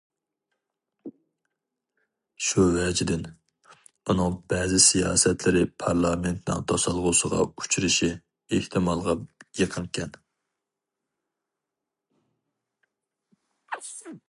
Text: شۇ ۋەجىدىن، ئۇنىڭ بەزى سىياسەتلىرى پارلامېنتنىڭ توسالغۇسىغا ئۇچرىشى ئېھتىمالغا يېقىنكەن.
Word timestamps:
شۇ 2.45 2.63
ۋەجىدىن، 2.77 3.25
ئۇنىڭ 4.13 4.37
بەزى 4.53 4.79
سىياسەتلىرى 4.85 5.61
پارلامېنتنىڭ 5.83 6.63
توسالغۇسىغا 6.73 7.41
ئۇچرىشى 7.49 8.09
ئېھتىمالغا 8.59 9.15
يېقىنكەن. 9.59 10.15